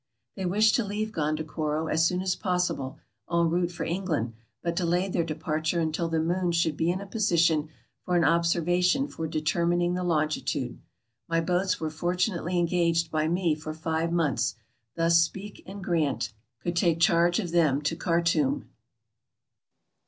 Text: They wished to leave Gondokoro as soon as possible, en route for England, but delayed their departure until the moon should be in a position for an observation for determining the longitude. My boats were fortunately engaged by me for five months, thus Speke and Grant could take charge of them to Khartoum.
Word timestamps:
They 0.35 0.47
wished 0.47 0.73
to 0.77 0.83
leave 0.83 1.11
Gondokoro 1.11 1.85
as 1.85 2.03
soon 2.03 2.23
as 2.23 2.35
possible, 2.35 2.97
en 3.31 3.51
route 3.51 3.71
for 3.71 3.83
England, 3.83 4.33
but 4.63 4.75
delayed 4.75 5.13
their 5.13 5.23
departure 5.23 5.79
until 5.79 6.07
the 6.09 6.19
moon 6.19 6.53
should 6.53 6.75
be 6.75 6.89
in 6.89 6.99
a 6.99 7.05
position 7.05 7.69
for 8.03 8.15
an 8.15 8.23
observation 8.23 9.07
for 9.07 9.27
determining 9.27 9.93
the 9.93 10.03
longitude. 10.03 10.79
My 11.27 11.39
boats 11.39 11.79
were 11.79 11.91
fortunately 11.91 12.57
engaged 12.57 13.11
by 13.11 13.27
me 13.27 13.53
for 13.53 13.75
five 13.75 14.11
months, 14.11 14.55
thus 14.95 15.21
Speke 15.21 15.61
and 15.67 15.83
Grant 15.83 16.33
could 16.61 16.75
take 16.75 16.99
charge 16.99 17.37
of 17.37 17.51
them 17.51 17.79
to 17.83 17.95
Khartoum. 17.95 18.67